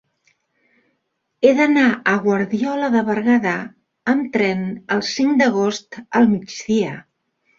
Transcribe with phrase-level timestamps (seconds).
[1.43, 3.53] He d'anar a Guardiola de Berguedà
[4.13, 4.65] amb tren
[4.97, 6.97] el cinc d'agost al migdia.